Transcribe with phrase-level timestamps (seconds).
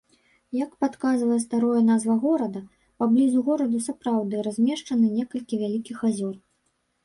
[0.59, 2.59] Як падказвае старое назва горада,
[3.05, 6.35] паблізу горада сапраўды размешчаны некалькі вялікіх азёр.